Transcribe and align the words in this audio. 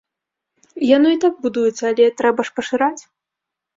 Яно 0.95 1.07
і 1.15 1.21
так 1.27 1.33
будуецца, 1.45 1.77
але 1.93 2.07
трэба 2.23 2.41
ж 2.49 2.59
пашыраць. 2.61 3.01